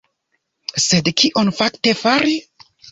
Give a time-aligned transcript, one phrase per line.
[0.85, 2.37] Sed kion fakte fari?